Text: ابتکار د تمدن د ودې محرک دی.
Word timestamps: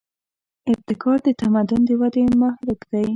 ابتکار 0.71 1.17
د 1.25 1.27
تمدن 1.41 1.81
د 1.87 1.89
ودې 1.99 2.23
محرک 2.41 2.81
دی. 2.91 3.05